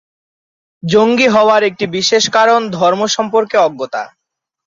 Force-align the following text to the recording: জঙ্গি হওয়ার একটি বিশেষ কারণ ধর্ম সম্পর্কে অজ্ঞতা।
জঙ্গি 0.83 1.27
হওয়ার 1.27 1.61
একটি 1.63 1.85
বিশেষ 1.95 2.23
কারণ 2.29 2.59
ধর্ম 2.71 3.01
সম্পর্কে 3.15 3.55
অজ্ঞতা। 3.59 4.03